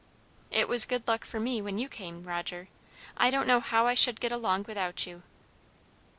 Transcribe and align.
"It 0.49 0.67
was 0.67 0.85
good 0.85 1.07
luck 1.07 1.23
for 1.23 1.39
me 1.39 1.61
when 1.61 1.77
you 1.77 1.87
came, 1.87 2.23
Roger. 2.23 2.69
I 3.17 3.29
don't 3.29 3.45
know 3.45 3.59
how 3.59 3.85
I 3.85 3.93
should 3.93 4.19
get 4.19 4.31
along 4.31 4.63
without 4.67 5.05
you." 5.05 5.21